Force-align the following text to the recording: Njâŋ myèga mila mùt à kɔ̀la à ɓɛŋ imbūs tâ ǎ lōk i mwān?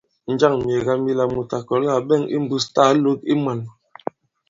Njâŋ 0.33 0.53
myèga 0.63 0.93
mila 1.03 1.25
mùt 1.33 1.49
à 1.57 1.59
kɔ̀la 1.67 1.89
à 1.97 1.99
ɓɛŋ 2.07 2.21
imbūs 2.35 2.65
tâ 2.73 2.81
ǎ 2.91 2.93
lōk 3.03 3.19
i 3.31 3.33
mwān? 3.41 3.59